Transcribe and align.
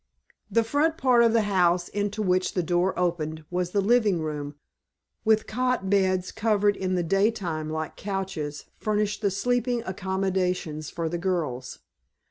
The 0.49 0.63
front 0.63 0.97
part 0.97 1.21
of 1.21 1.31
the 1.31 1.43
house, 1.43 1.87
into 1.87 2.23
which 2.23 2.55
the 2.55 2.63
door 2.63 2.97
opened, 2.97 3.45
was 3.51 3.69
the 3.69 3.81
living 3.81 4.19
room, 4.19 4.55
with 5.23 5.45
cot 5.45 5.91
beds 5.91 6.31
covered 6.31 6.75
in 6.75 6.95
the 6.95 7.03
daytime 7.03 7.69
like 7.69 7.97
couches 7.97 8.65
furnished 8.79 9.21
the 9.21 9.29
sleeping 9.29 9.83
accommodations 9.85 10.89
for 10.89 11.07
the 11.07 11.19
girls. 11.19 11.81